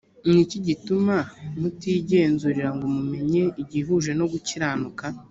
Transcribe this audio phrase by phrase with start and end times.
[0.29, 1.15] ni iki gituma
[1.59, 5.05] mutigenzurira ngo mumenye igihuje no gukiranuka